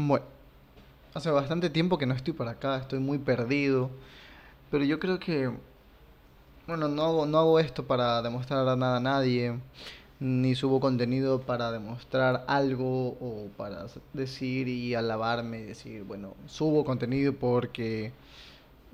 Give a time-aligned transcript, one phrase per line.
[0.00, 0.24] Bueno,
[1.12, 3.90] hace bastante tiempo que no estoy por acá, estoy muy perdido,
[4.70, 5.50] pero yo creo que,
[6.68, 9.58] bueno, no hago, no hago esto para demostrar nada a nadie,
[10.20, 16.84] ni subo contenido para demostrar algo o para decir y alabarme y decir, bueno, subo
[16.84, 18.12] contenido porque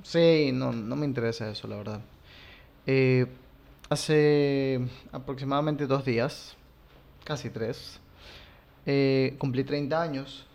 [0.03, 2.01] sí, no, no me interesa eso, la verdad.
[2.87, 3.27] Eh,
[3.91, 4.81] hace
[5.13, 6.57] aproximadamente dos días,
[7.25, 8.01] casi tres,
[8.87, 10.47] eh, cumplí 30 años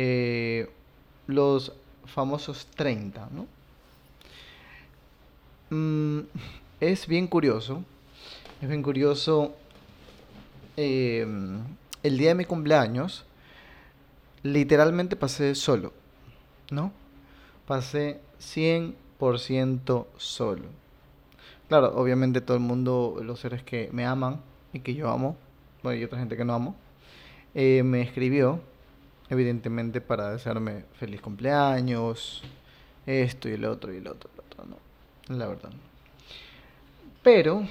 [0.00, 0.70] eh,
[1.26, 1.72] los
[2.06, 3.48] famosos 30, ¿no?
[5.70, 6.20] Mm,
[6.80, 7.82] es bien curioso,
[8.62, 9.56] es bien curioso,
[10.76, 11.64] em,
[12.04, 13.24] el día de mi cumpleaños,
[14.44, 15.92] literalmente pasé solo,
[16.70, 16.92] ¿no?
[17.66, 20.66] Pasé 100% solo.
[21.66, 24.40] Claro, obviamente todo el mundo, los seres que me aman
[24.72, 25.36] y que yo amo,
[25.82, 26.76] bueno, y otra gente que no amo,
[27.56, 28.60] eh, me escribió
[29.30, 32.42] evidentemente para desearme feliz cumpleaños,
[33.06, 35.36] esto y el otro y el otro, el otro, ¿no?
[35.36, 35.70] La verdad.
[37.22, 37.66] Pero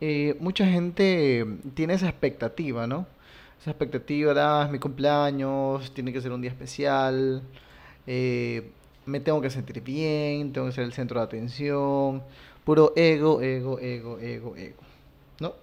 [0.00, 3.06] eh, mucha gente tiene esa expectativa, ¿no?
[3.60, 7.42] Esa expectativa ah, es mi cumpleaños, tiene que ser un día especial,
[8.06, 8.70] eh,
[9.06, 12.22] me tengo que sentir bien, tengo que ser el centro de atención,
[12.64, 14.82] puro ego, ego, ego, ego, ego,
[15.40, 15.54] ¿no?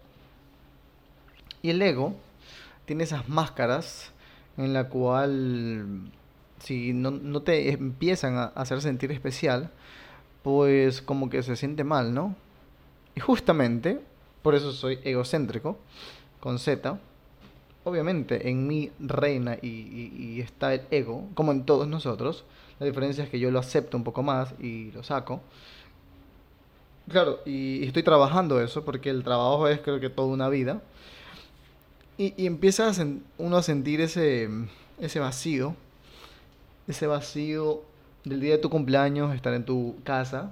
[1.62, 2.16] Y el ego
[2.86, 4.14] tiene esas máscaras
[4.58, 6.10] en la cual
[6.60, 9.72] si no, te empiezan a hacer sentir especial,
[10.44, 12.36] pues como que se siente mal, ¿no?
[13.16, 14.02] Y justamente,
[14.42, 15.78] por eso soy egocéntrico,
[16.40, 17.00] con Z,
[17.84, 22.46] obviamente en mí reina y, está el ego, como en todos nosotros,
[22.80, 25.42] la diferencia es que yo lo acepto un poco más y lo saco.
[27.10, 30.82] Claro, y, estoy trabajando eso, porque el trabajo es creo que toda una vida.
[32.20, 32.92] Y, y empieza
[33.38, 34.50] uno a sentir ese,
[35.00, 35.74] ese vacío,
[36.86, 37.82] ese vacío
[38.26, 40.52] del día de tu cumpleaños, estar en tu casa,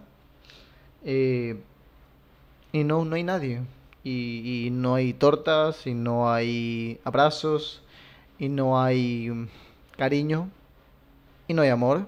[1.04, 1.60] eh,
[2.72, 3.64] y no, no hay nadie.
[4.06, 7.84] Y, y, no hay tortas, y no hay abrazos,
[8.40, 9.50] y no hay mm,
[9.98, 10.50] cariño,
[11.50, 12.08] y no hay amor.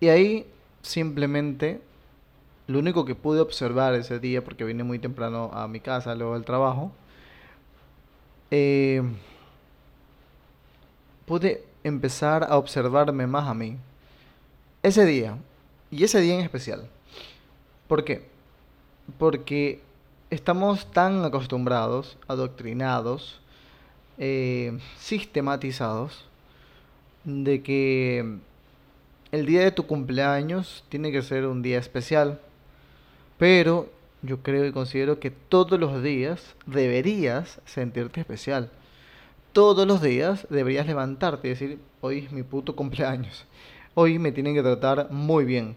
[0.00, 0.46] Y ahí
[0.80, 1.82] simplemente
[2.68, 6.32] lo único que pude observar ese día, porque vine muy temprano a mi casa luego
[6.32, 6.92] del trabajo,
[8.50, 9.02] eh,
[11.26, 13.76] pude empezar a observarme más a mí.
[14.82, 15.36] Ese día,
[15.90, 16.88] y ese día en especial.
[17.86, 18.26] ¿Por qué?
[19.18, 19.80] Porque
[20.30, 23.40] estamos tan acostumbrados, adoctrinados,
[24.18, 26.26] eh, sistematizados,
[27.24, 28.38] de que
[29.32, 32.40] el día de tu cumpleaños tiene que ser un día especial.
[33.38, 33.90] Pero
[34.22, 38.70] yo creo y considero que todos los días deberías sentirte especial.
[39.52, 43.46] Todos los días deberías levantarte y decir, hoy es mi puto cumpleaños.
[43.94, 45.74] Hoy me tienen que tratar muy bien.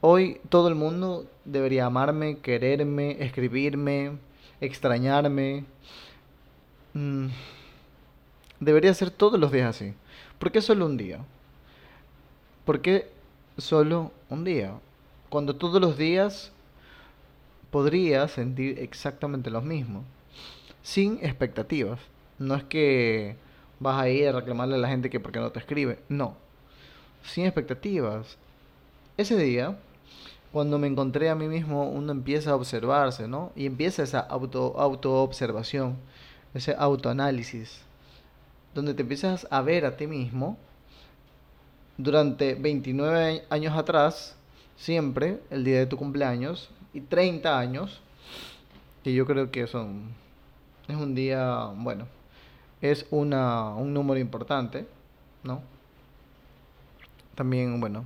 [0.00, 4.12] Hoy todo el mundo debería amarme, quererme, escribirme,
[4.60, 5.64] extrañarme.
[6.94, 7.28] Mm,
[8.58, 9.94] debería ser todos los días así.
[10.38, 11.18] ¿Por qué solo un día?
[12.64, 13.10] ¿Por qué
[13.58, 14.74] solo un día?
[15.28, 16.52] Cuando todos los días
[17.72, 20.04] podría sentir exactamente lo mismo,
[20.82, 21.98] sin expectativas.
[22.38, 23.34] No es que
[23.80, 26.36] vas a ir a reclamarle a la gente que por qué no te escribe, no,
[27.24, 28.36] sin expectativas.
[29.16, 29.78] Ese día,
[30.52, 33.52] cuando me encontré a mí mismo, uno empieza a observarse, ¿no?
[33.56, 35.96] Y empieza esa auto, autoobservación,
[36.52, 37.80] ese autoanálisis,
[38.74, 40.58] donde te empiezas a ver a ti mismo
[41.96, 44.36] durante 29 años atrás,
[44.76, 48.00] siempre, el día de tu cumpleaños, y 30 años,
[49.02, 50.10] que yo creo que son,
[50.88, 52.06] es un día, bueno,
[52.80, 54.86] es una, un número importante,
[55.42, 55.62] ¿no?
[57.34, 58.04] También, bueno,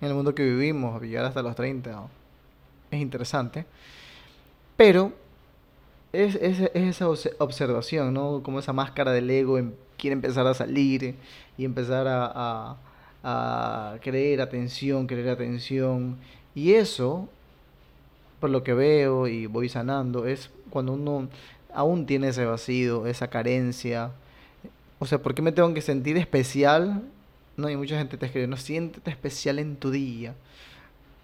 [0.00, 2.08] en el mundo que vivimos, llegar hasta los 30
[2.90, 3.66] es interesante,
[4.76, 5.12] pero
[6.12, 8.42] es, es, esa observación, ¿no?
[8.42, 9.58] Como esa máscara del ego
[9.96, 11.16] quiere empezar a salir
[11.56, 12.76] y empezar a,
[13.22, 16.18] a, a querer atención, querer atención.
[16.54, 17.28] Y eso
[18.42, 21.28] por lo que veo y voy sanando, es cuando uno
[21.72, 24.10] aún tiene ese vacío, esa carencia.
[24.98, 27.04] O sea, ¿por qué me tengo que sentir especial?
[27.56, 30.34] No, y mucha gente te escribe, no siéntete especial en tu día.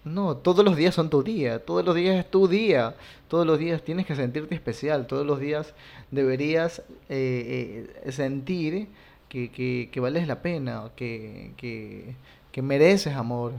[0.04, 2.94] No, todos los días son tu día, todos los días es tu día,
[3.26, 5.74] todos los días tienes que sentirte especial, todos los días
[6.12, 8.86] deberías eh, eh, sentir
[9.28, 12.14] que, que, que, vales la pena, que, que,
[12.52, 13.54] que mereces amor.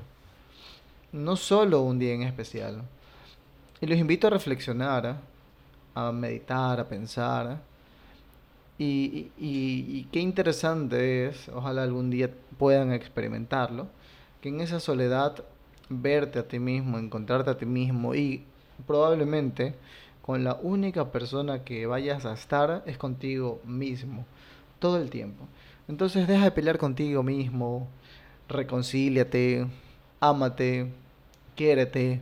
[1.11, 2.83] No solo un día en especial.
[3.81, 5.17] Y los invito a reflexionar,
[5.95, 7.59] a meditar, a pensar.
[8.77, 13.87] Y, y, qué interesante es, ojalá algún día puedan experimentarlo,
[14.41, 15.43] que en esa soledad
[15.89, 18.43] verte a ti mismo, encontrarte a ti mismo y
[18.87, 19.75] probablemente
[20.21, 24.25] con la única persona que vayas a estar es contigo mismo,
[24.79, 25.45] todo el tiempo.
[25.87, 27.87] Entonces deja de pelear contigo mismo,
[28.47, 29.65] reconcíliate,
[30.19, 30.91] ámate,
[31.55, 32.21] quiérete,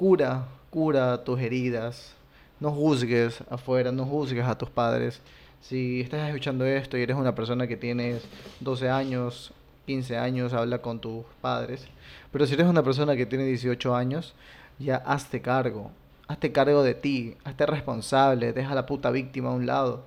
[0.00, 2.14] cura, cura tus heridas,
[2.58, 5.20] no juzgues afuera, no juzgues a tus padres.
[5.60, 8.22] Si estás escuchando esto y eres una persona que tienes
[8.60, 9.52] 12 años,
[9.84, 11.86] 15 años, habla con tus padres.
[12.32, 14.32] Pero si eres una persona que tiene 18 años,
[14.78, 15.90] ya hazte cargo.
[16.28, 20.04] Hazte cargo de ti, hazte responsable, deja a la puta víctima a un lado.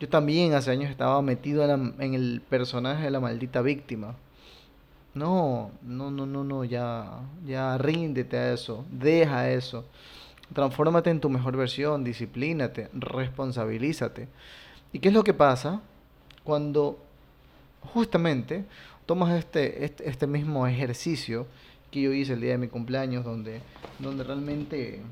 [0.00, 4.14] Yo también hace años estaba metido en, en el personaje de la maldita víctima.
[5.14, 9.84] No, no, no, no, no, ya, ya ríndete a eso, deja eso.
[10.54, 14.28] Transfórmate en tu mejor versión, disciplínate, responsabilízate.
[14.92, 15.82] ¿Y qué es lo que pasa
[16.44, 16.98] cuando
[17.92, 18.64] justamente
[19.06, 21.46] tomas este, este, este, mismo ejercicio
[21.90, 23.60] que yo hice el día de mi cumpleaños, donde,
[23.98, 25.02] donde realmente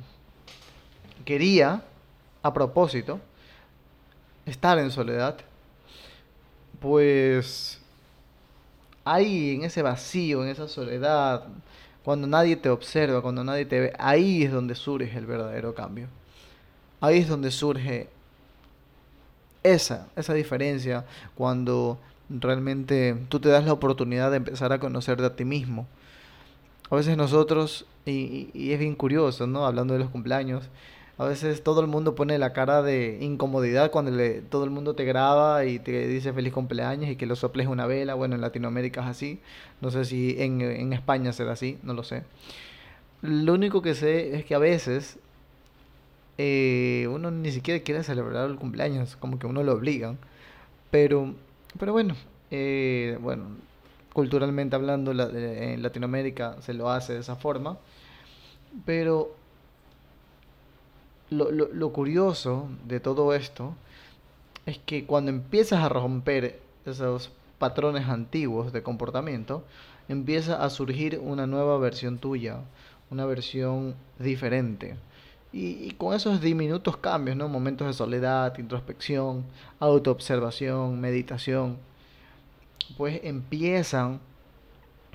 [1.24, 1.82] quería,
[2.42, 3.20] a propósito,
[4.46, 5.36] estar en soledad,
[6.80, 7.79] pues
[9.12, 11.44] ahí en ese vacío, en esa soledad,
[12.04, 16.08] cuando nadie te observa, cuando nadie te ve, ahí es donde surge el verdadero cambio.
[17.00, 18.08] Ahí es donde surge
[19.62, 21.04] esa, esa diferencia
[21.34, 21.98] cuando
[22.28, 25.86] realmente tú te das la oportunidad de empezar a conocerte a ti mismo.
[26.90, 29.66] A veces nosotros, y, es bien curioso, ¿no?
[29.66, 30.68] Hablando de los cumpleaños,
[31.20, 34.10] a veces todo el mundo pone la cara de incomodidad cuando
[34.48, 37.84] todo el mundo te graba y te dice feliz cumpleaños y que lo soples una
[37.84, 38.14] vela.
[38.14, 39.40] Bueno, en Latinoamérica es así.
[39.82, 42.22] No sé si en, en España será así, no lo sé.
[43.20, 45.18] Lo único que sé es que a veces
[46.38, 50.16] eh, uno ni siquiera quiere celebrar el cumpleaños, como que uno lo obligan.
[50.90, 51.34] Pero,
[51.78, 52.16] pero bueno,
[52.50, 53.44] eh, bueno,
[54.14, 57.76] culturalmente hablando, en Latinoamérica se lo hace de esa forma.
[58.86, 59.38] Pero
[61.30, 63.74] lo, lo, lo curioso de todo esto
[64.66, 69.64] es que cuando empiezas a romper esos patrones antiguos de comportamiento,
[70.08, 72.60] empieza a surgir una nueva versión tuya,
[73.10, 74.96] una versión diferente.
[75.52, 77.48] Y, con esos diminutos cambios, ¿no?
[77.48, 79.44] Momentos de soledad, introspección,
[79.80, 81.78] autoobservación, meditación,
[82.96, 84.20] pues empiezan,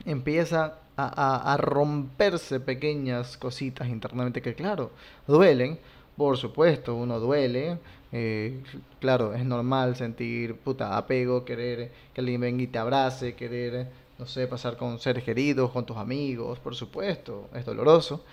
[0.05, 4.91] empieza a, a romperse pequeñas cositas internamente que, claro,
[5.25, 5.79] duelen,
[6.17, 7.77] por supuesto, uno duele.
[8.11, 8.61] Eh,
[8.99, 14.25] claro, es normal sentir puta apego, querer que alguien venga y te abrace, querer, no
[14.25, 18.23] sé, pasar con seres queridos, con tus amigos, por supuesto, es doloroso,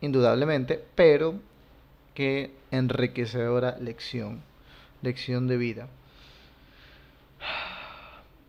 [0.00, 1.34] indudablemente, pero
[2.14, 4.42] qué enriquecedora lección,
[5.00, 5.88] lección de vida.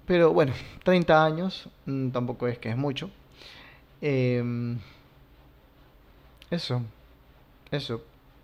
[0.05, 0.53] Pero bueno,
[0.83, 3.09] 30 años, mm, tampoco es que es mucho.
[4.01, 4.77] Em,
[6.51, 6.81] eso,
[7.71, 8.01] eso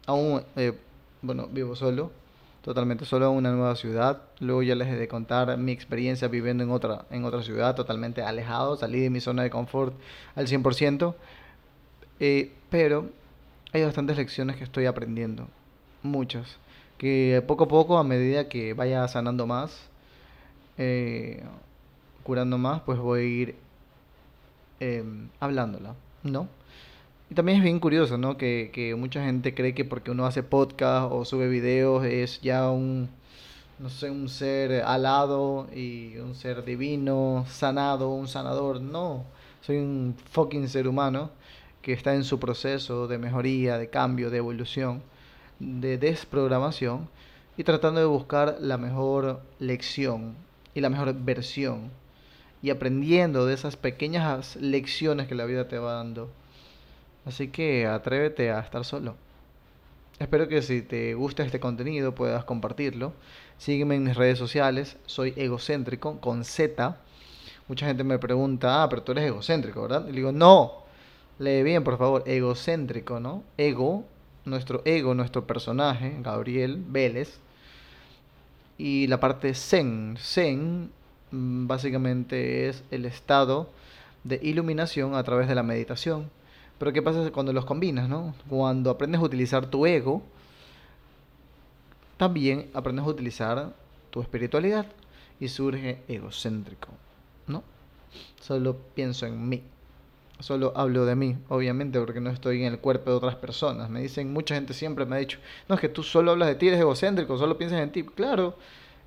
[0.10, 0.74] aún, eh,
[1.22, 2.12] bueno, vivo solo,
[2.64, 4.24] totalmente solo en una nueva ciudad.
[4.40, 8.24] Luego ya les he de contar mi experiencia viviendo en otra, en otra ciudad, totalmente
[8.24, 9.94] alejado, salí de mi zona de confort
[10.36, 11.16] al 100%.
[12.20, 13.10] Eh, pero
[13.72, 15.48] hay bastantes lecciones que estoy aprendiendo,
[16.02, 16.58] muchas,
[16.98, 19.88] que poco a poco, a medida que vaya sanando más,
[20.78, 21.44] eh,
[22.24, 23.56] curando más, pues voy a ir
[25.40, 25.94] hablándola,
[26.24, 26.48] ¿no?
[27.32, 28.38] Y también es bien curioso, ¿no?
[28.38, 32.72] Que, que mucha gente cree que porque uno hace podcast o sube videos es ya
[32.72, 33.10] un,
[33.78, 38.82] no sé, un ser alado y un ser divino, sanado, un sanador.
[38.82, 39.26] No,
[39.62, 41.30] soy un fucking ser humano
[41.84, 45.04] que está en su proceso de mejoría, de cambio, de evolución,
[45.60, 47.10] de desprogramación
[47.58, 50.36] y tratando de buscar la mejor lección
[50.74, 51.92] y la mejor versión
[52.64, 56.30] y aprendiendo de esas pequeñas lecciones que la vida te va dando
[57.30, 59.16] Así que atrévete a estar solo.
[60.18, 63.14] Espero que si te gusta este contenido puedas compartirlo.
[63.60, 66.98] Sígueme en mis redes sociales, soy egocéntrico con Z.
[67.68, 70.06] Mucha gente me pregunta, ah, pero tú eres egocéntrico, ¿verdad?
[70.08, 70.86] Y le digo, no,
[71.38, 73.44] lee bien, por favor, egocéntrico, ¿no?
[73.60, 74.06] Ego,
[74.46, 77.38] nuestro ego, nuestro personaje, Gabriel Vélez.
[78.80, 80.90] Y la parte zen, zen
[81.30, 83.70] mm, básicamente es el estado
[84.24, 86.39] de iluminación a través de la meditación.
[86.80, 88.34] Pero ¿qué pasa cuando los combinas, no?
[88.48, 90.24] Cuando aprendes a utilizar tu ego,
[92.18, 93.74] también aprendes a utilizar
[94.10, 94.86] tu espiritualidad
[95.40, 96.90] y surge egocéntrico,
[97.48, 97.64] ¿no?
[98.42, 99.64] Solo pienso en mí.
[100.40, 103.90] Solo hablo de mí, obviamente, porque no estoy en el cuerpo de otras personas.
[103.90, 106.56] Me dicen, mucha gente siempre me ha dicho, no, es que tú solo hablas de
[106.56, 108.04] ti, eres egocéntrico, solo piensas en ti.
[108.04, 108.56] Claro,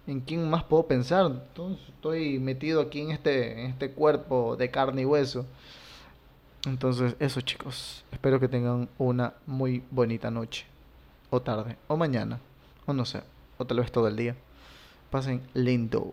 [0.07, 1.47] ¿en quién más puedo pensar?
[1.89, 5.47] Estoy metido aquí en este, en este cuerpo de carne y hueso.
[6.65, 10.65] Entonces, eso chicos, espero que tengan una muy bonita noche,
[11.31, 12.39] o tarde, o mañana,
[12.87, 13.23] o no sé,
[13.59, 14.37] o tal vez todo el día.
[15.11, 16.13] Pasen lindo.